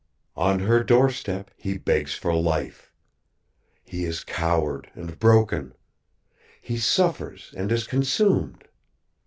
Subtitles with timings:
[0.35, 2.91] "On her doorstep, he begs for life.
[3.83, 5.75] He is coward and broken.
[6.59, 8.63] He suffers and is consumed.